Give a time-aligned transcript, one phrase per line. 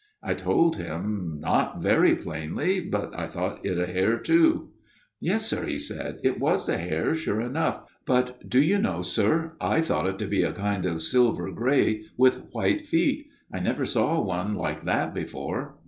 [0.23, 4.69] "I told him, not very plainly; but I thought it a hare too.
[5.21, 9.51] "'Yes, sir/ he said,' it was a hare, sure enough; but, do you know, sir,
[9.61, 13.27] I thought it to be a kind of silver grey with white feet.
[13.53, 15.75] I never saw one like that before